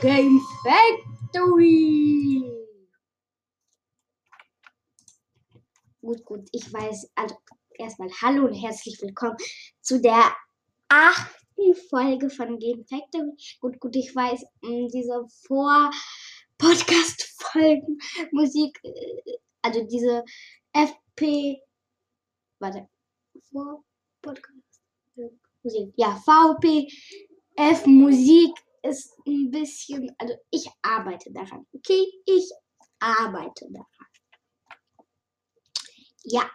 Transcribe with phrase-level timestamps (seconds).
[0.00, 2.42] Game Factory.
[6.00, 7.36] Gut, gut, ich weiß, also
[7.74, 9.36] erstmal hallo und herzlich willkommen
[9.82, 10.34] zu der
[10.88, 13.30] achten Folge von Game Factory.
[13.60, 17.98] Gut, gut, ich weiß, diese Vor-Podcast-Folgen,
[18.32, 20.24] Musik, äh, also diese
[20.72, 21.60] FP,
[22.58, 22.88] warte,
[23.52, 24.80] Vor-Podcast,
[25.62, 32.06] Musik, ja, VPF Musik ist ein bisschen, also ich arbeite daran, okay?
[32.26, 32.50] Ich
[32.98, 33.86] arbeite daran.
[36.24, 36.50] Ja,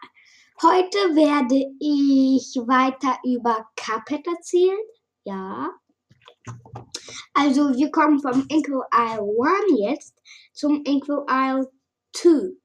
[0.62, 4.78] heute werde ich weiter über Cuphead erzählen.
[5.24, 5.72] Ja.
[7.34, 9.36] Also wir kommen vom Inkwell Isle
[9.70, 10.22] 1 jetzt
[10.54, 11.72] zum Inkwell Isle
[12.14, 12.56] 2.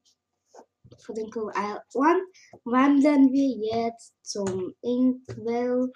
[1.03, 2.21] Von Inkwell Isle 1
[2.65, 5.91] wandern wir jetzt zum Inkwell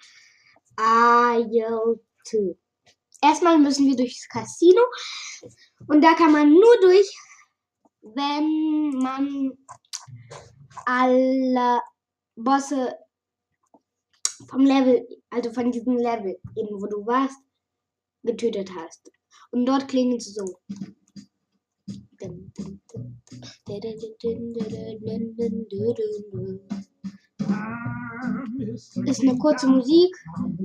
[0.78, 2.58] Isle 2.
[3.26, 4.82] Erstmal müssen wir durchs Casino
[5.88, 7.10] und da kann man nur durch,
[8.02, 9.58] wenn man
[10.84, 11.80] alle
[12.36, 12.94] Bosse
[14.48, 17.40] vom Level, also von diesem Level, eben wo du warst,
[18.22, 19.10] getötet hast.
[19.50, 20.60] Und dort klingen sie so.
[28.58, 30.14] Ist eine kurze Musik,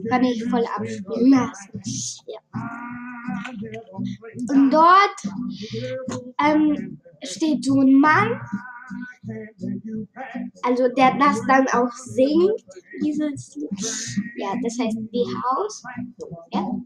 [0.09, 1.31] kann ich voll abspielen.
[1.31, 1.52] Ja.
[4.50, 5.17] Und dort
[6.44, 8.39] ähm, steht so ein Mann
[10.64, 12.66] also der das dann auch singt,
[13.03, 13.56] dieses
[14.36, 15.84] Ja, das heißt The House.
[16.52, 16.81] Ja.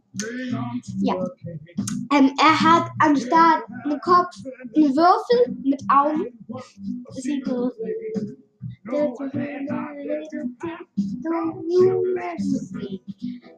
[1.02, 1.16] ja.
[2.14, 4.36] Ähm, er hat anstatt einen Kopf
[4.76, 6.38] einen Würfel mit Augen.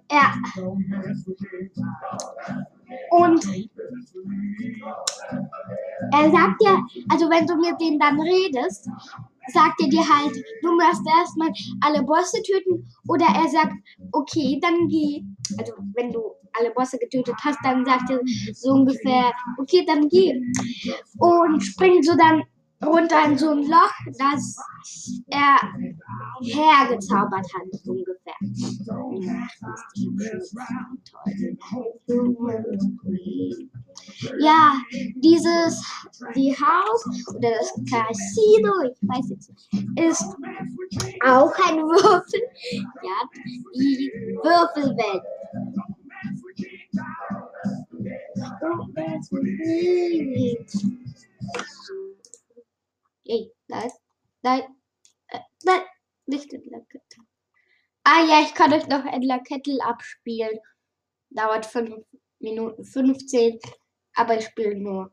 [0.09, 0.33] Ja.
[3.11, 3.45] Und
[6.13, 8.89] er sagt ja, also wenn du mit denen dann redest,
[9.51, 11.49] sagt er dir halt, du musst erstmal
[11.81, 13.73] alle Bosse töten oder er sagt,
[14.13, 15.23] okay, dann geh.
[15.57, 16.21] Also wenn du
[16.53, 18.19] alle Bosse getötet hast, dann sagt er
[18.53, 20.39] so ungefähr, okay, dann geh.
[21.19, 22.43] Und springt so dann
[22.83, 24.57] runter in so ein Loch, das
[25.29, 25.57] er
[26.41, 28.35] hergezaubert hat, ungefähr.
[34.39, 34.73] Ja,
[35.15, 35.83] dieses,
[36.35, 37.05] die Haus
[37.35, 40.25] oder das Casino, ich weiß jetzt nicht, ist
[41.25, 42.41] auch ein Würfel.
[43.03, 43.29] Ja,
[43.73, 44.11] die
[44.43, 45.23] Würfelwelt.
[53.29, 53.91] Ey, nein,
[54.41, 54.61] nein,
[55.27, 55.81] äh, nein,
[56.27, 57.25] nicht Endler Kettel.
[58.05, 60.59] Ah ja, ich kann euch noch Endler Kettel abspielen.
[61.29, 62.05] Dauert 5
[62.39, 63.59] Minuten 15,
[64.15, 65.11] aber ich spiele nur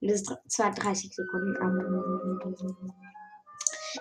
[0.00, 1.72] bis 30 Sekunden ab.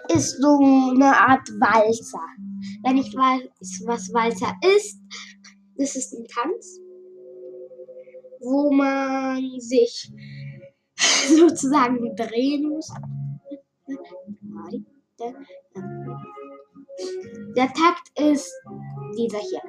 [0.08, 2.26] Ist so eine Art Walzer.
[2.84, 4.98] Wenn ich weiß, was Walzer ist,
[5.76, 6.80] das ist ein Tanz,
[8.40, 10.10] wo man sich
[11.28, 12.90] sozusagen drehen muss.
[17.56, 18.52] Der Takt ist
[19.18, 19.62] dieser hier.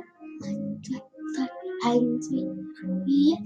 [1.84, 3.38] Eins, vier.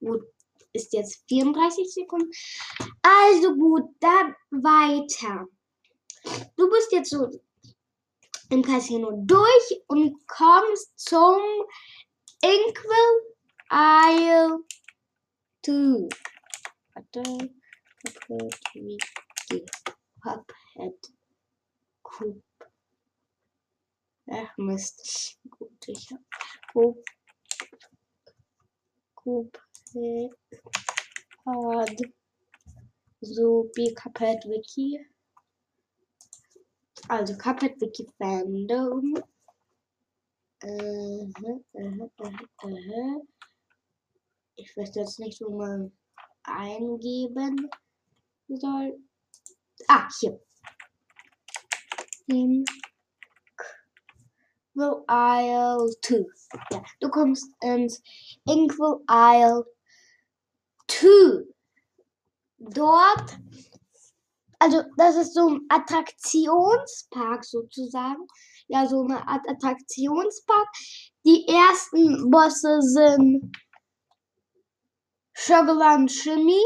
[0.00, 0.22] Gut,
[0.72, 2.30] ist jetzt 34 Sekunden.
[3.02, 5.46] Also gut, dann weiter.
[6.56, 7.30] Du bist jetzt so
[8.50, 11.40] im Casino durch und kommst zum
[12.46, 13.14] Inkwell
[13.72, 14.60] Isle
[15.62, 16.08] 2.
[16.94, 17.50] Warte.
[18.04, 19.66] Cuphead Wiki.
[20.22, 21.00] Cuphead
[22.04, 22.44] Coop.
[24.30, 25.38] Ach Mist.
[25.50, 26.20] Gut, ich hab
[26.72, 27.04] Coop.
[29.16, 30.30] Cuphead.
[31.44, 32.00] Hard.
[33.22, 35.04] So, wie Cuphead Wiki.
[37.08, 39.14] Also Cuphead Wiki Fandom.
[44.56, 45.92] Ich weiß jetzt nicht, wo man
[46.42, 47.70] eingeben
[48.48, 48.98] soll.
[49.86, 50.40] Ah, hier.
[52.26, 52.64] Inkwell
[55.08, 56.26] Isle 2.
[56.72, 58.02] Ja, du kommst ins
[58.46, 59.64] Inkwell Isle
[60.88, 61.44] 2.
[62.58, 63.38] Dort,
[64.58, 68.26] also das ist so ein Attraktionspark sozusagen
[68.68, 70.68] ja so eine Art Attraktionspark.
[71.24, 73.56] Die ersten Bosse sind
[75.34, 76.62] Sugarland Shimmy.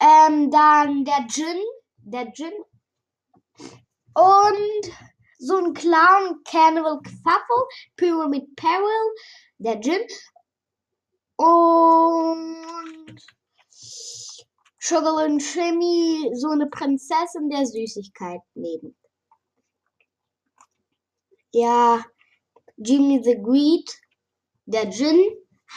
[0.00, 1.62] Ähm, dann der Djinn,
[1.98, 2.52] der Djinn.
[4.14, 4.92] Und
[5.38, 9.14] so ein Clown, Cannibal Quaffle, Pyramid Peril,
[9.58, 10.06] der Djinn.
[11.36, 12.56] Und
[14.88, 18.96] Sugar and Shimmy, so eine Prinzessin der Süßigkeit neben.
[21.52, 22.04] Ja,
[22.76, 23.90] Jimmy the Greed,
[24.66, 25.26] der Djinn,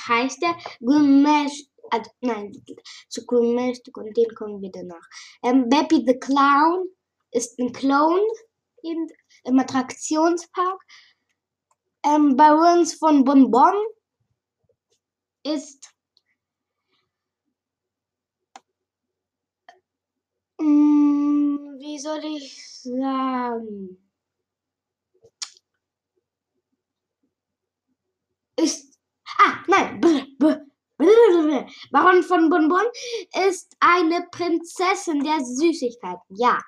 [0.07, 0.55] heißt der.
[0.79, 2.51] Gumesh, also, nein,
[3.07, 5.07] zu Gumesh und den kommen wir danach.
[5.41, 6.87] Ähm, Beppy the Clown
[7.31, 8.21] ist ein Clown
[8.83, 9.07] in,
[9.45, 10.83] im Attraktionspark.
[12.05, 13.73] Ähm, bei uns von Bonbon
[15.41, 15.89] ist
[20.59, 23.97] mh, mm, wie soll ich sagen?
[28.55, 28.97] Ist
[29.37, 30.01] ah nein
[31.91, 32.85] Baron von Bonbon
[33.47, 36.35] ist eine Prinzessin der Süßigkeiten.
[36.35, 36.59] Ja.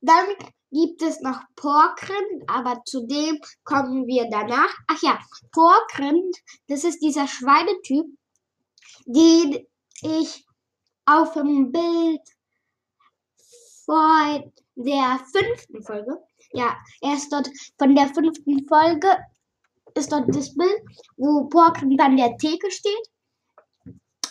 [0.00, 0.26] Dann
[0.70, 4.74] gibt es noch Porkrind, aber zu dem kommen wir danach.
[4.88, 5.18] Ach ja,
[5.52, 6.36] Porkrind,
[6.68, 8.06] das ist dieser Schweinetyp,
[9.04, 9.66] den
[10.02, 10.46] ich
[11.06, 12.22] auf dem Bild
[13.84, 16.18] vor der fünften Folge,
[16.52, 19.16] ja, er ist dort von der fünften Folge,
[19.94, 20.82] ist dort das Bild,
[21.16, 23.10] wo Porkrind an der Theke steht.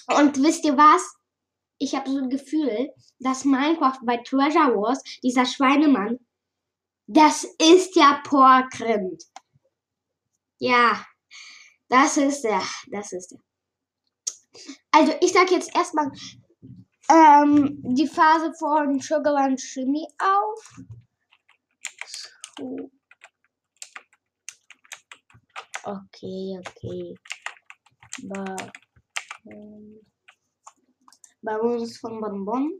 [0.07, 1.15] Und wisst ihr was?
[1.77, 2.89] Ich habe so ein Gefühl,
[3.19, 6.19] dass Minecraft bei Treasure Wars, dieser Schweinemann,
[7.07, 9.23] das ist ja Porkrind.
[10.59, 11.05] Ja,
[11.87, 12.61] das ist der.
[12.91, 13.39] Das ist der.
[14.91, 16.11] Also, ich sage jetzt erstmal
[17.09, 20.81] ähm, die Phase von Sugarland Shimmy auf.
[22.57, 22.91] So.
[25.83, 27.15] Okay, okay.
[29.45, 29.99] Ähm,
[31.41, 32.79] bei uns von Bonbon.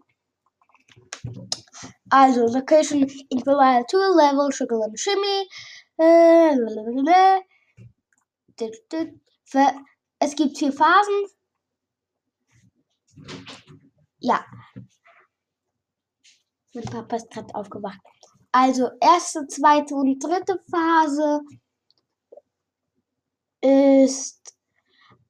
[2.11, 5.47] Also, Location Equalizer 2, Level, Sugar and Shimmy.
[5.97, 6.55] Äh,
[10.19, 11.25] es gibt vier Phasen.
[14.19, 14.45] Ja.
[16.73, 17.99] Mein Papa ist gerade aufgewacht.
[18.51, 21.41] Also, erste, zweite und dritte Phase
[23.61, 24.55] ist.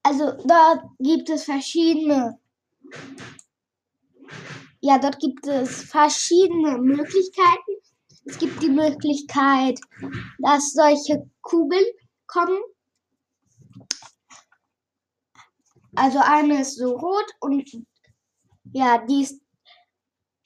[0.04, 2.40] Also, da gibt es verschiedene
[4.82, 7.72] ja, dort gibt es verschiedene Möglichkeiten.
[8.26, 9.80] Es gibt die Möglichkeit,
[10.38, 11.86] dass solche Kugeln
[12.28, 12.58] kommen.
[15.96, 17.70] Also eine ist so rot und
[18.74, 19.42] ja, die ist,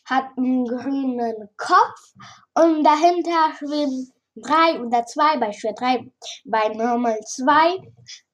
[0.05, 2.13] hat einen grünen Kopf
[2.55, 6.11] und dahinter schwimmen drei oder zwei, bei Schwer drei,
[6.45, 7.77] bei Normal zwei,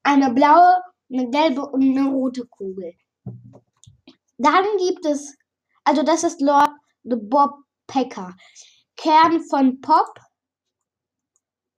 [0.02, 0.82] eine blaue,
[1.12, 2.94] eine gelbe und eine rote Kugel.
[4.38, 5.36] Dann gibt es
[5.84, 6.70] also das ist Lord
[7.02, 8.36] the Bob Pecker.
[8.96, 10.14] Kern von Pop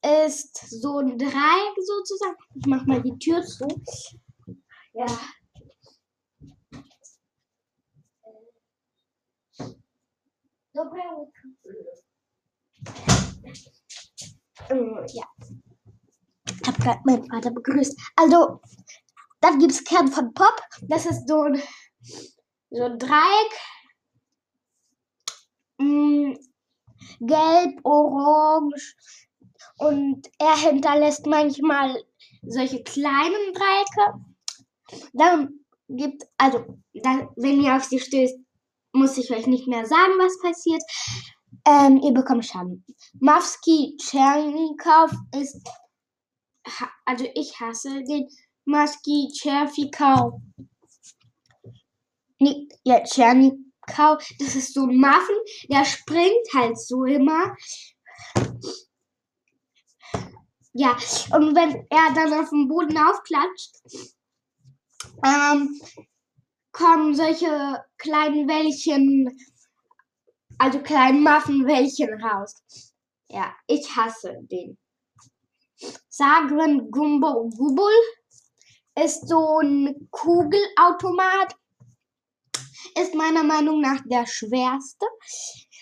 [0.05, 2.37] ist so ein Dreieck sozusagen.
[2.55, 3.67] Ich mach mal die Tür zu.
[4.93, 5.07] Ja.
[10.75, 10.91] Ja.
[16.61, 17.99] Ich hab gerade meinen Vater begrüßt.
[18.17, 18.61] Also,
[19.41, 20.63] dann gibt es Kern von Pop.
[20.83, 21.61] Das ist so ein,
[22.71, 23.53] so ein Dreieck
[25.79, 26.37] mh,
[27.21, 28.95] gelb, orange
[29.79, 32.03] und er hinterlässt manchmal
[32.43, 34.25] solche kleinen Dreiecke.
[35.13, 38.37] Dann gibt, also, da, wenn ihr auf sie stößt,
[38.93, 40.83] muss ich euch nicht mehr sagen, was passiert.
[41.67, 42.85] Ähm, ihr bekommt Schaden.
[43.21, 45.61] Mavski Chernikov ist,
[47.05, 48.29] also ich hasse den
[48.65, 50.41] Mavski Cherfikov.
[52.39, 53.59] Nee, ja, Chernikov.
[53.87, 55.37] Kau, das ist so ein Muffin,
[55.69, 57.57] der springt halt so immer.
[60.73, 60.97] Ja,
[61.33, 63.75] und wenn er dann auf dem Boden aufklatscht,
[65.25, 65.81] ähm,
[66.73, 69.39] kommen solche kleinen Wellchen,
[70.59, 72.55] also kleinen Muffin-Wellchen raus.
[73.29, 74.77] Ja, ich hasse den.
[76.09, 77.93] Sagren Gumbo Gubul
[78.95, 81.57] ist so ein Kugelautomat
[82.99, 85.07] ist meiner Meinung nach der schwerste.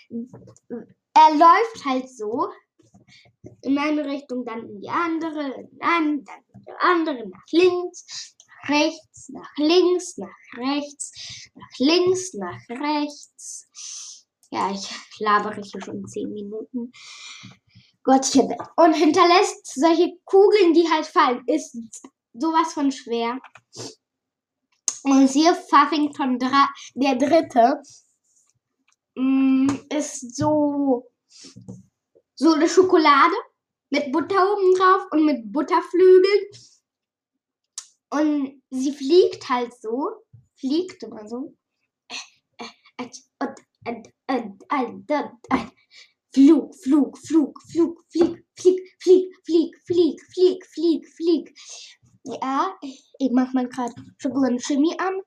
[0.08, 2.48] Er läuft halt so
[3.62, 8.36] in eine Richtung, dann in die andere, dann, dann in die andere, nach links,
[8.68, 11.12] rechts, nach links, nach rechts,
[11.54, 13.68] nach links, nach rechts.
[14.50, 14.88] Ja, ich
[15.20, 16.92] labere hier schon zehn Minuten.
[18.02, 18.54] Gottchen.
[18.76, 21.42] Und hinterlässt solche Kugeln, die halt fallen.
[21.46, 21.76] Ist
[22.32, 23.38] sowas von schwer.
[25.02, 26.38] Und hier Pfaffington
[26.94, 27.82] der Dritte
[29.14, 31.10] mm, ist so,
[32.34, 33.34] so eine Schokolade
[33.90, 36.46] mit Butter oben drauf und mit Butterflügeln.
[38.10, 40.10] Und sie fliegt halt so,
[40.56, 41.54] fliegt immer so.
[46.32, 51.54] Flug, Flug, Flug, Flug, flieg, flieg, flieg, flieg, flieg, flieg, flieg, flieg.
[52.24, 52.74] Ja,
[53.18, 53.94] ich mach mal gerade
[54.58, 55.20] Chemie an.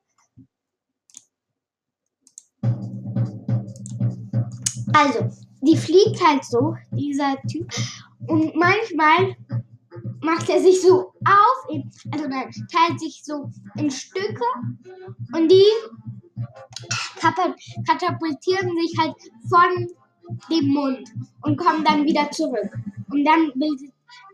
[4.94, 5.28] Also,
[5.60, 7.68] die fliegt halt so, dieser Typ.
[8.28, 9.36] Und manchmal
[10.24, 14.44] macht er sich so auf, also nein, teilt sich so in Stücke
[15.34, 15.66] und die
[17.86, 19.14] katapultieren sich halt
[19.48, 19.88] von
[20.50, 21.08] dem Mund
[21.42, 22.70] und kommen dann wieder zurück.
[23.10, 23.92] Und dann bildet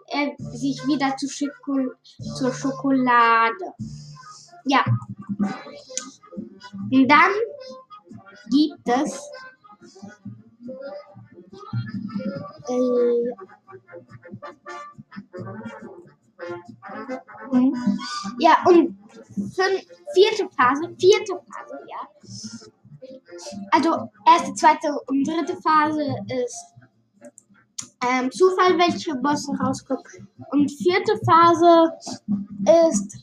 [0.09, 1.93] er sich wieder zu Schoko
[2.37, 3.75] zur Schokolade.
[4.65, 4.85] Ja.
[6.91, 7.33] Und dann
[8.51, 9.21] gibt es
[12.69, 13.33] äh,
[18.39, 18.97] ja, und
[19.35, 22.09] fünf, vierte Phase, vierte Phase, ja.
[23.71, 26.03] Also erste, zweite und dritte Phase
[26.45, 26.75] ist
[28.07, 30.03] ähm, Zufall, welche Bosse rauskommen.
[30.51, 31.93] Und vierte Phase
[32.87, 33.19] ist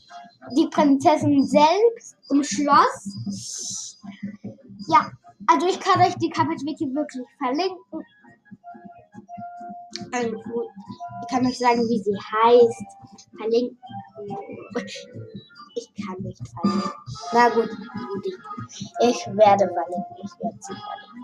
[0.56, 3.98] die Prinzessin selbst im Schloss.
[4.88, 5.10] Ja,
[5.46, 8.04] also ich kann euch die Kapitel wirklich verlinken.
[10.12, 12.86] Also ich kann euch sagen, wie sie heißt.
[13.36, 13.78] Verlinken.
[15.74, 16.92] Ich kann nicht verlinken.
[17.32, 17.70] Na gut,
[19.00, 20.16] ich werde verlinken.
[20.24, 21.18] Ich werde sie verlinken.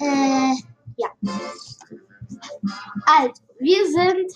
[0.00, 0.54] Äh,
[0.96, 1.08] ja.
[3.06, 4.32] Also, wir sind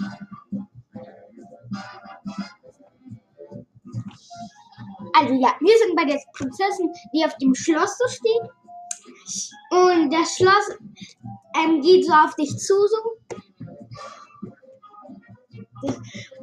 [5.12, 8.50] Also ja, wir sind bei der Prinzessin, die auf dem Schloss so steht.
[9.70, 10.78] Und das Schloss
[11.56, 12.98] ähm, geht so auf dich zu, so.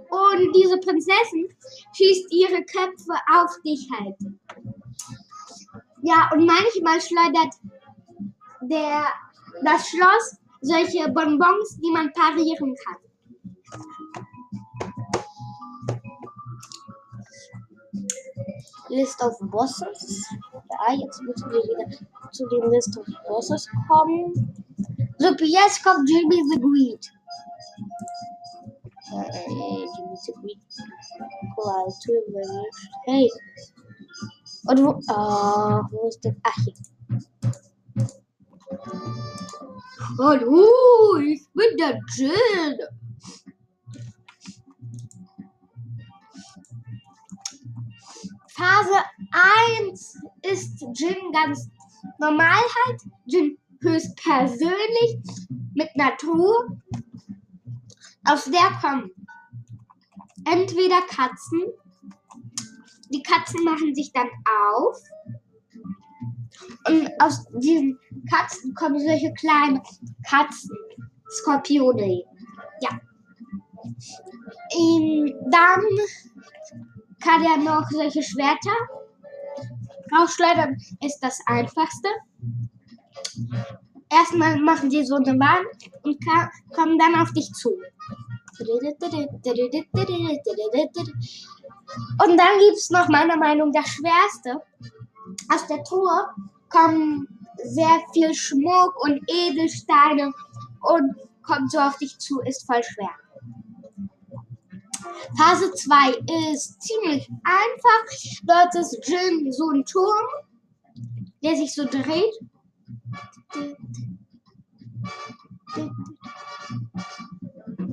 [0.10, 1.50] Und diese Prinzessin
[1.94, 4.16] schießt ihre Köpfe auf dich halt.
[6.02, 7.54] Ja, und manchmal schleudert
[8.62, 9.06] der,
[9.64, 12.98] das Schloss solche Bonbons, die man parieren kann.
[18.90, 20.26] list of bosses.
[20.88, 21.38] I expect
[22.34, 24.34] to the list of bosses come.
[25.20, 27.00] So, yes, kommt Jimmy the Greed.
[29.12, 30.60] Hey, Jimmy the Greed.
[31.56, 32.72] Cool, I'll do it
[33.06, 33.30] Hey.
[34.66, 34.80] What,
[35.10, 36.36] uh, who was that?
[36.46, 36.54] Ah.
[40.20, 42.90] Oh, no, it's with the.
[48.58, 49.04] Phase
[49.92, 51.70] 1 ist Jin ganz
[52.18, 53.02] normal halt.
[53.26, 55.20] Jin höchst persönlich
[55.76, 56.80] mit Natur.
[58.26, 59.12] Aus der kommen
[60.46, 61.62] entweder Katzen.
[63.14, 64.30] Die Katzen machen sich dann
[64.72, 64.98] auf.
[66.88, 69.82] Und aus diesen Katzen kommen solche kleinen
[70.28, 70.76] Katzen.
[71.30, 72.24] Skorpione.
[72.82, 73.00] Ja.
[74.72, 75.84] Ähm, dann
[77.22, 78.76] kann er noch solche Schwerter
[80.16, 82.08] rausschleudern, ist das einfachste.
[84.10, 85.68] Erstmal machen sie so eine Wand
[86.04, 86.18] und
[86.74, 87.78] kommen dann auf dich zu.
[92.26, 94.62] Und dann gibt es noch meiner Meinung nach das Schwerste.
[95.54, 96.28] Aus der Truhe
[96.70, 97.28] kommen
[97.64, 100.32] sehr viel Schmuck und Edelsteine
[100.82, 103.10] und kommt so auf dich zu, ist voll schwer.
[105.38, 108.06] Phase 2 ist ziemlich einfach.
[108.44, 110.28] Dort ist Jin so ein Turm,
[111.44, 112.34] der sich so dreht.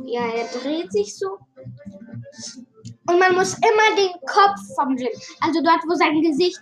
[0.06, 1.38] Ja, er dreht sich so.
[3.06, 5.08] Und man muss immer den Kopf vom Jin,
[5.40, 6.60] also dort, wo sein Gesicht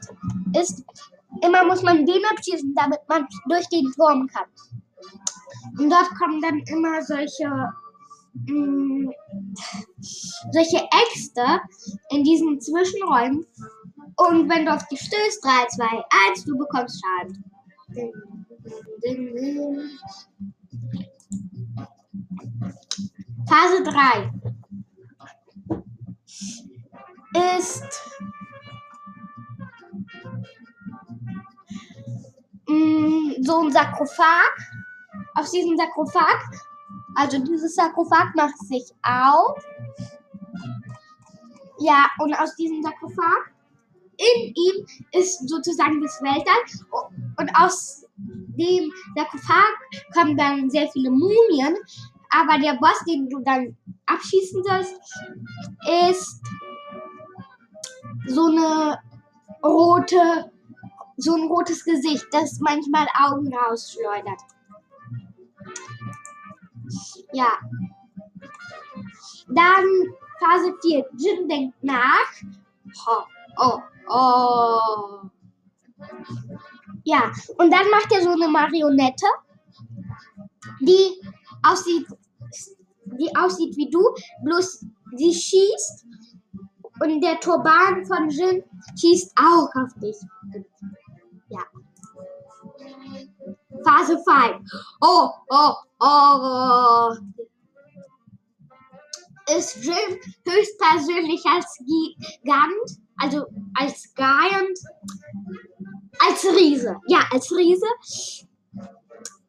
[0.59, 0.85] ist,
[1.43, 4.49] immer muss man den abschießen, damit man durch den Turm kann.
[5.79, 7.73] Und dort kommen dann immer solche
[8.35, 9.11] mm,
[10.51, 11.61] solche Äxte
[12.11, 13.47] in diesen Zwischenräumen.
[14.17, 17.45] Und wenn du auf die stößt, 3, 2, 1, du bekommst Schaden.
[23.49, 24.33] Phase 3
[27.59, 28.01] ist
[32.69, 34.57] mm, so ein Sarkophag.
[35.35, 36.39] Auf diesem Sarkophag
[37.17, 39.65] also dieses Sarkophag macht sich auf.
[41.79, 43.53] Ja, und aus diesem Sarkophag
[44.17, 49.73] in ihm ist sozusagen das Weltall und aus dem Sarkophag
[50.15, 51.77] kommen dann sehr viele Mumien,
[52.31, 53.77] aber der Boss, den du dann
[54.07, 54.95] abschießen sollst,
[56.11, 56.41] ist
[58.27, 58.99] so eine
[59.65, 60.53] rote,
[61.17, 64.41] so ein rotes Gesicht, das manchmal Augen rausschleudert.
[67.33, 67.59] Ja.
[69.49, 69.85] Dann
[70.39, 71.05] Phase 4.
[71.17, 72.33] Jin denkt nach.
[73.07, 73.25] Oh,
[73.59, 75.31] oh, oh.
[77.05, 79.27] Ja, und dann macht er so eine Marionette,
[80.81, 81.21] die
[81.63, 82.07] aussieht,
[83.05, 84.03] die aussieht wie du,
[84.45, 84.87] bloß
[85.17, 86.07] sie schießt
[87.01, 88.63] und der Turban von Jin
[88.99, 90.17] schießt auch auf dich.
[93.85, 94.61] Phase 5.
[95.01, 97.17] Oh, oh, oh.
[99.57, 103.45] Ist Jin höchstpersönlich als Gigant, also
[103.79, 104.79] als Giant,
[106.27, 106.97] als Riese.
[107.09, 107.87] Ja, als Riese.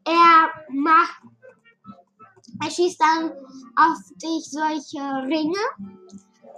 [0.05, 1.21] Er macht,
[2.61, 3.31] er schießt dann
[3.75, 5.59] auf dich solche Ringe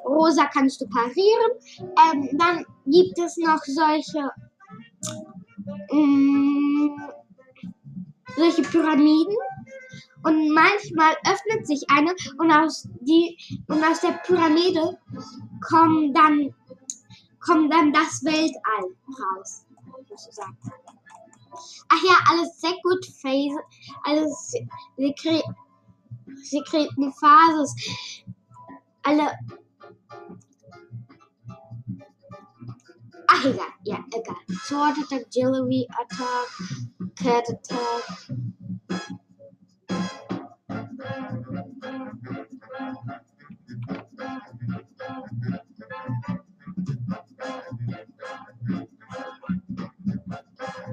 [0.07, 1.51] rosa kannst du parieren.
[1.79, 4.29] Ähm, dann gibt es noch solche,
[5.91, 6.44] ähm,
[8.35, 9.35] solche Pyramiden.
[10.23, 13.37] Und manchmal öffnet sich eine und aus, die,
[13.67, 14.97] und aus der Pyramide
[15.61, 16.53] kommt dann,
[17.39, 19.67] kommt dann das Weltall raus,
[20.09, 20.57] sozusagen.
[21.89, 23.59] Ach ja, alles sehr gut Phase,
[24.03, 24.55] alles
[24.97, 25.43] Sekret,
[26.41, 27.75] Sekreten Phases,
[29.03, 29.31] alle
[33.27, 33.67] Ach, egal.
[33.83, 34.35] Ja, egal.
[34.63, 36.47] Sword Attack, Jewelry Attack,
[37.15, 37.45] Cat.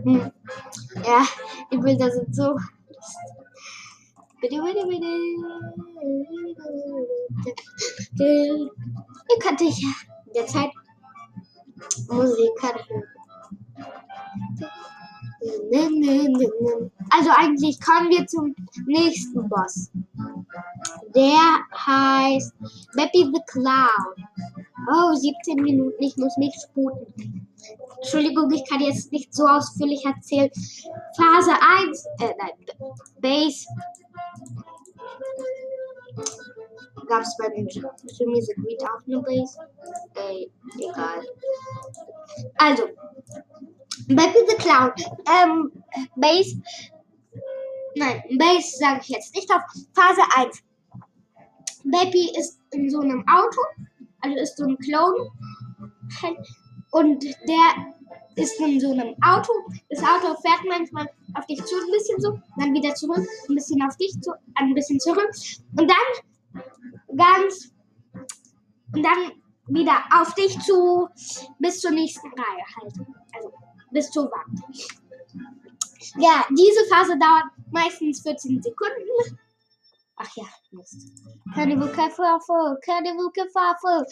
[0.04, 0.32] Hm.
[1.04, 1.26] Ja,
[1.70, 2.56] die Bilder sind so.
[4.40, 5.06] Bitte, bitte, bitte.
[8.18, 9.92] Ihr könnt euch ja
[10.26, 10.70] in der Zeit
[12.08, 13.11] Musik hören.
[17.10, 18.54] Also eigentlich kommen wir zum
[18.86, 19.90] nächsten Boss.
[21.14, 22.52] Der heißt
[22.94, 24.16] Baby the Cloud.
[24.88, 27.48] Oh, 17 Minuten, ich muss mich sputen.
[27.96, 30.50] Entschuldigung, ich kann jetzt nicht so ausführlich erzählen.
[31.16, 31.52] Phase
[31.86, 32.50] 1, äh, nein,
[33.20, 33.66] Base
[37.06, 39.58] gab es bei den Music Beat auch eine Base.
[40.14, 40.46] Äh,
[40.78, 41.22] egal.
[42.56, 42.84] Also,
[44.08, 44.92] Baby the Clown.
[45.26, 45.72] Ähm,
[46.16, 46.60] Base.
[47.94, 49.62] Nein, Base sage ich jetzt nicht auf.
[49.94, 50.62] Phase 1.
[51.84, 53.60] Baby ist in so einem Auto,
[54.20, 55.30] also ist so ein Clone.
[56.92, 57.92] Und der
[58.36, 59.52] ist in so einem Auto.
[59.90, 63.82] Das Auto fährt manchmal auf dich zu, ein bisschen so, dann wieder zurück, ein bisschen
[63.82, 65.30] auf dich zu, ein bisschen zurück.
[65.76, 67.72] Und dann ganz
[68.94, 69.32] und dann
[69.68, 71.08] wieder auf dich zu
[71.58, 72.94] bis zur nächsten Reihe halt.
[73.34, 73.52] Also
[73.92, 74.60] bis zur Wand.
[76.16, 79.38] Ja, diese Phase dauert meistens 14 Sekunden.
[80.16, 81.10] Ach ja, Mist.
[81.54, 84.06] Carnival Kerfuffle, Carnival Kerfuffle.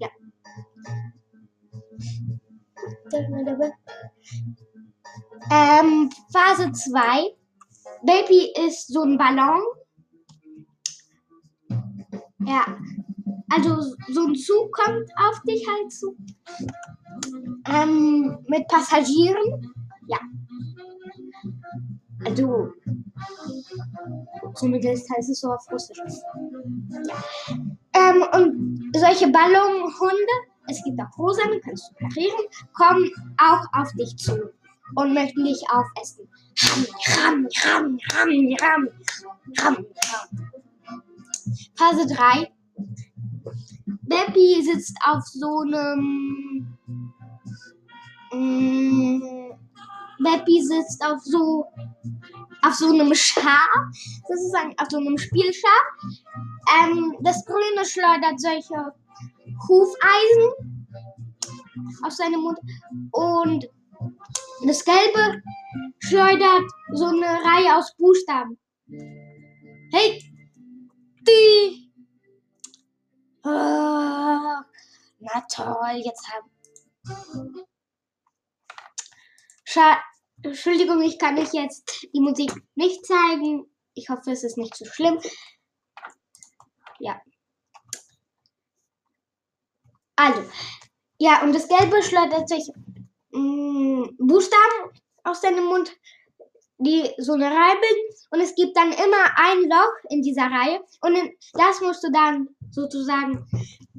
[0.00, 0.08] Ja.
[5.50, 7.36] Ähm, Phase 2.
[8.02, 9.62] Baby ist so ein Ballon.
[12.40, 12.78] Ja.
[13.50, 16.16] Also so ein Zug kommt auf dich halt zu.
[17.68, 19.72] Ähm, mit Passagieren.
[20.08, 20.18] Ja.
[22.24, 22.72] Also
[24.54, 25.98] zumindest heißt es so auf Russisch.
[25.98, 27.24] Ja.
[27.94, 30.34] Ähm, und solche Ballonhunde,
[30.68, 34.52] es gibt auch rosane, kannst du parieren, kommen auch auf dich zu
[34.94, 36.28] und möchten dich aufessen.
[36.58, 38.88] Ram, ram, ram, ram, ram,
[39.58, 39.86] ram.
[41.76, 42.50] Phase 3.
[44.16, 46.78] Baby sitzt auf so einem.
[48.32, 49.22] Mm,
[50.22, 51.66] Baby sitzt auf so
[52.62, 53.68] auf so einem Schaf,
[54.26, 55.86] sozusagen auf so einem Spielschaf.
[56.80, 58.92] Ähm, das Grüne schleudert solche
[59.68, 60.86] Hufeisen
[62.02, 62.58] aus seinem Mund
[63.12, 63.68] und
[64.66, 65.42] das Gelbe
[65.98, 68.58] schleudert so eine Reihe aus Buchstaben.
[69.92, 70.20] Hey!
[71.28, 71.85] Die!
[73.48, 74.62] Oh,
[75.20, 76.50] na toll, jetzt haben.
[79.64, 80.00] Schade.
[80.42, 83.70] Entschuldigung, ich kann euch jetzt die Musik nicht zeigen.
[83.94, 85.20] Ich hoffe, es ist nicht so schlimm.
[86.98, 87.20] Ja.
[90.16, 90.42] Also,
[91.18, 92.68] ja, und das Gelbe schleudert sich
[93.30, 94.90] mh, mm, Buchstaben
[95.22, 95.96] aus deinem Mund,
[96.78, 98.16] die so eine Reihe bilden.
[98.30, 100.80] Und es gibt dann immer ein Loch in dieser Reihe.
[101.00, 103.46] Und in, das musst du dann sozusagen,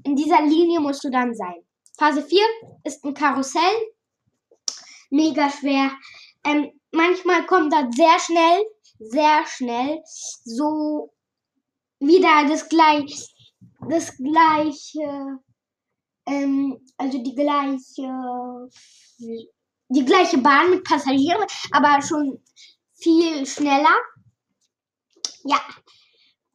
[0.03, 1.65] in dieser Linie musst du dann sein.
[1.97, 2.39] Phase 4
[2.83, 3.77] ist ein Karussell.
[5.09, 5.91] Mega schwer.
[6.45, 8.63] Ähm, manchmal kommt das sehr schnell,
[8.99, 10.01] sehr schnell,
[10.43, 11.11] so
[11.99, 13.27] wieder das gleiche,
[13.89, 15.39] das gleiche,
[16.27, 18.69] ähm, also die gleiche,
[19.89, 22.43] die gleiche Bahn mit Passagieren, aber schon
[22.93, 23.95] viel schneller.
[25.45, 25.59] Ja.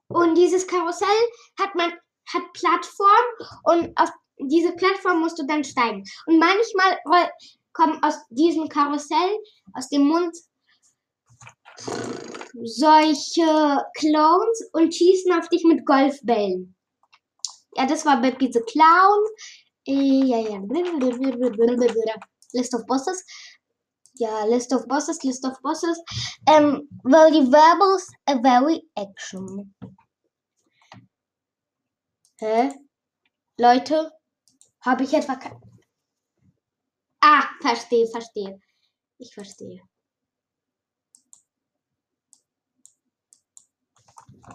[0.09, 1.09] Und dieses Karussell
[1.59, 1.93] hat man
[2.33, 6.05] hat Plattform und auf diese Plattform musst du dann steigen.
[6.27, 7.31] Und manchmal
[7.73, 9.39] kommen aus diesem Karussell,
[9.75, 10.37] aus dem Mund,
[12.65, 16.75] solche Clowns und schießen auf dich mit Golfbällen.
[17.77, 19.25] Ja, das war Baby the Clown.
[19.85, 20.61] Ja, ja.
[22.53, 23.25] List of Bosses.
[24.15, 25.99] Ja, List of Bosses, List of Bosses.
[26.49, 29.75] Um, the verbals a very action.
[32.43, 32.71] Hä?
[33.57, 34.11] Leute,
[34.81, 35.39] habe ich etwa.
[37.21, 38.61] Ah, verstehe, verstehe.
[39.19, 39.81] Ich verstehe.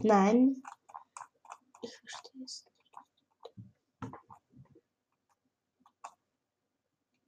[0.02, 0.62] Nein.
[1.82, 2.66] Ich verstehe es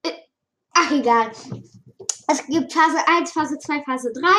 [0.04, 0.12] äh,
[0.74, 1.32] Ach, egal.
[2.28, 4.30] Es gibt Phase 1, Phase 2, Phase 3.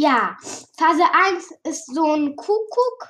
[0.00, 0.36] Ja,
[0.78, 3.08] Phase 1 ist so ein Kuckuck.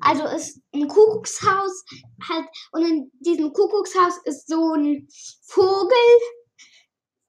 [0.00, 1.84] Also ist ein Kuckuckshaus
[2.28, 5.08] halt und in diesem Kuckuckshaus ist so ein
[5.42, 5.96] Vogel,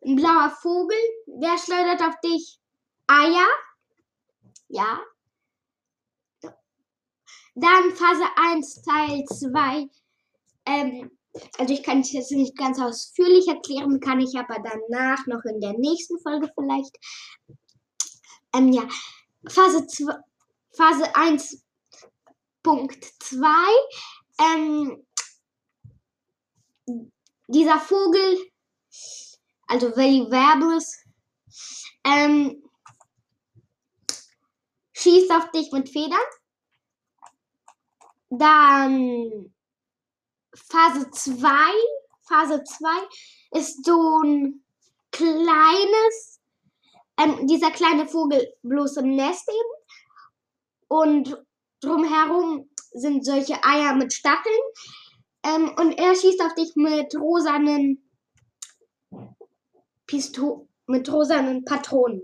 [0.05, 2.59] ein blauer Vogel, der schleudert auf dich
[3.07, 3.47] Eier.
[4.67, 4.99] Ja.
[7.55, 9.89] Dann Phase 1 Teil 2.
[10.67, 11.17] Ähm,
[11.57, 15.59] also ich kann es jetzt nicht ganz ausführlich erklären, kann ich aber danach noch in
[15.61, 16.95] der nächsten Folge vielleicht.
[18.53, 18.87] Ähm, ja.
[19.47, 20.13] Phase 2,
[20.71, 21.63] Phase 1
[22.63, 23.47] Punkt 2.
[24.39, 25.05] Ähm,
[27.47, 28.37] dieser Vogel,
[29.67, 31.03] also Verblis,
[32.05, 32.63] ähm,
[34.93, 36.19] schießt auf dich mit Federn.
[38.29, 39.53] Dann
[40.55, 41.47] Phase 2.
[42.27, 44.63] Phase 2 ist so ein
[45.11, 46.32] kleines,
[47.17, 50.07] ähm, dieser kleine Vogel bloß im Nest eben.
[50.87, 51.37] Und
[51.81, 54.59] drumherum sind solche Eier mit Stacheln.
[55.43, 58.03] Ähm, und er schießt auf dich mit rosanen
[60.07, 62.21] Pisto mit rosanen Patronen.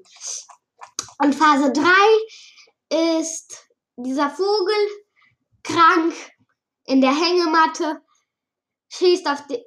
[1.19, 4.87] Und Phase 3 ist dieser Vogel
[5.63, 6.13] krank
[6.85, 8.01] in der Hängematte,
[8.89, 9.63] schießt auf die,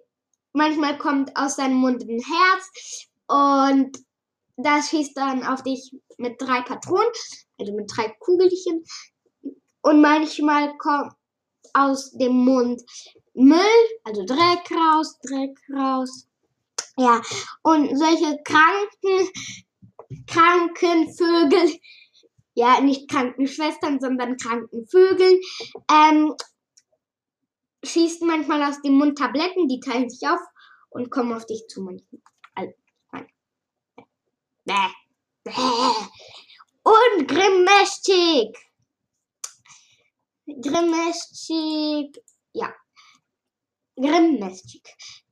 [0.52, 3.98] manchmal kommt aus seinem Mund ein Herz und
[4.56, 7.10] das schießt dann auf dich mit drei Patronen,
[7.58, 8.84] also mit drei Kugelchen.
[9.82, 11.12] Und manchmal kommt
[11.74, 12.82] aus dem Mund
[13.34, 13.58] Müll,
[14.04, 16.28] also Dreck raus, Dreck raus.
[16.96, 17.22] Ja,
[17.62, 19.30] und solche kranken,
[20.26, 21.78] kranken Vögel,
[22.54, 25.40] ja, nicht Krankenschwestern, sondern kranken Vögel,
[25.90, 26.34] ähm,
[27.84, 30.40] schießen manchmal aus dem Mund Tabletten, die teilen sich auf
[30.90, 32.20] und kommen auf dich zu manchmal.
[32.54, 32.72] Also,
[33.12, 33.26] nein.
[33.96, 34.02] Bäh.
[34.61, 34.61] Bäh.
[36.82, 38.56] Und Grimmäschig.
[40.46, 42.74] Grimmestig, ja.
[43.96, 44.82] Grimmestig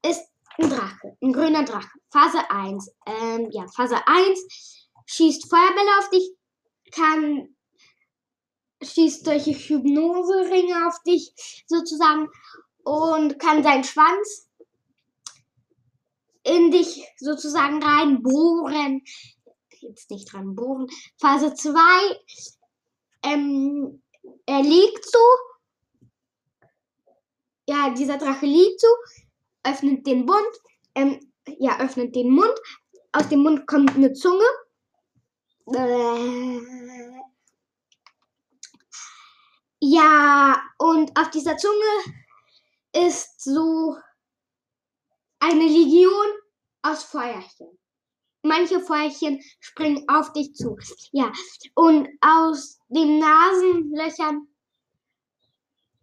[0.07, 0.23] ist
[0.59, 1.91] ein Drache, ein grüner Drache.
[2.13, 2.91] Phase 1.
[3.07, 6.31] Ähm, ja, Phase 1 schießt Feuerbälle auf dich,
[6.93, 7.57] kann
[8.83, 11.35] schießt solche Hypnose-Ringe auf dich
[11.67, 12.29] sozusagen
[12.85, 14.50] und kann seinen Schwanz
[16.57, 19.03] in dich sozusagen reinbohren.
[19.81, 20.89] Jetzt nicht dran bohren.
[21.19, 21.79] Phase 2
[23.23, 24.03] ähm,
[24.47, 25.19] er liegt so.
[27.67, 28.89] Ja, dieser Drache liegt so,
[29.63, 30.61] öffnet den Mund,
[30.95, 31.21] ähm,
[31.59, 32.55] ja, öffnet den Mund.
[33.13, 34.45] Aus dem Mund kommt eine Zunge.
[39.81, 42.17] Ja, und auf dieser Zunge
[42.93, 43.97] ist so
[45.41, 46.27] eine Legion
[46.83, 47.79] aus Feuerchen.
[48.43, 50.79] Manche Feuerchen springen auf dich zu.
[51.13, 51.31] Ja,
[51.75, 54.47] und aus den Nasenlöchern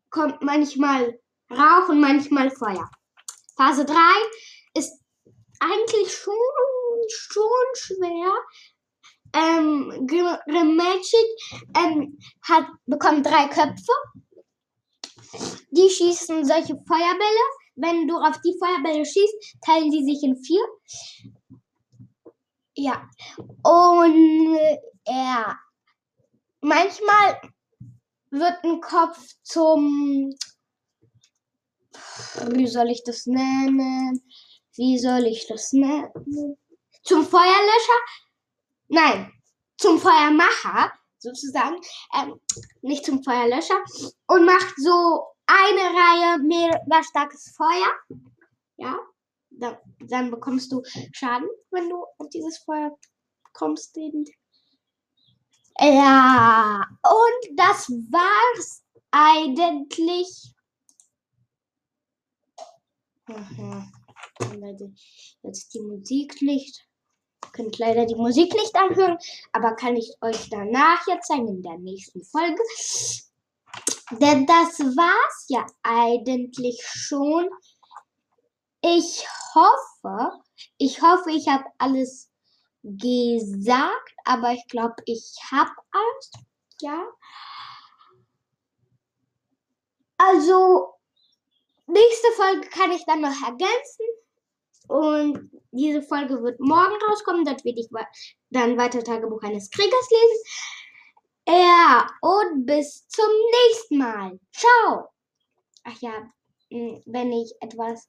[0.10, 1.20] kommt manchmal
[1.50, 2.90] Rauch und manchmal Feuer.
[3.56, 3.96] Phase 3
[4.74, 5.02] ist
[5.60, 6.34] eigentlich schon,
[7.08, 8.34] schon schwer.
[9.34, 11.28] Ähm, Grim Magic
[11.76, 13.92] ähm, hat, bekommt drei Köpfe.
[15.72, 17.67] Die schießen solche Feuerbälle.
[17.78, 20.64] Wenn du auf die Feuerbälle schießt, teilen sie sich in vier.
[22.76, 23.08] Ja.
[23.64, 25.56] Und äh, ja.
[26.62, 27.40] Manchmal
[28.32, 30.34] wird ein Kopf zum.
[32.50, 34.24] Wie soll ich das nennen?
[34.76, 36.58] Wie soll ich das nennen?
[37.04, 38.00] Zum Feuerlöscher?
[38.88, 39.32] Nein,
[39.78, 41.78] zum Feuermacher sozusagen.
[42.16, 42.40] Ähm,
[42.82, 43.84] nicht zum Feuerlöscher.
[44.26, 48.22] Und macht so eine Reihe mega starkes Feuer.
[48.78, 49.00] Ja,
[49.50, 50.84] dann, dann bekommst du
[51.14, 52.98] Schaden, wenn du auf dieses Feuer
[53.54, 53.98] kommst.
[53.98, 54.26] Eben.
[55.80, 60.54] Ja, und das war's eigentlich.
[65.44, 66.88] Jetzt die Musik nicht.
[67.54, 69.18] Könnt leider die Musik nicht anhören,
[69.52, 72.62] aber kann ich euch danach jetzt zeigen in der nächsten Folge.
[74.12, 77.50] Denn das war's ja eigentlich schon.
[78.82, 80.32] Ich hoffe,
[80.78, 82.30] ich hoffe, ich habe alles
[82.84, 86.32] gesagt, aber ich glaube, ich habe alles.
[86.82, 87.04] Ja.
[90.18, 90.94] Also,
[91.88, 94.06] nächste Folge kann ich dann noch ergänzen.
[94.88, 97.44] Und diese Folge wird morgen rauskommen.
[97.44, 97.90] Dort werde ich
[98.52, 100.44] dann weiter Tagebuch eines Kriegers lesen.
[101.48, 104.40] Ja, und bis zum nächsten Mal.
[104.52, 105.08] Ciao.
[105.86, 106.30] Ach ja,
[106.70, 108.06] wenn ich etwas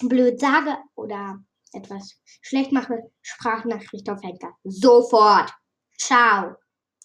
[0.00, 1.40] blöd sage oder
[1.72, 4.56] etwas schlecht mache, Sprachnachricht auf Henker.
[4.62, 5.52] Sofort.
[5.98, 6.54] Ciao.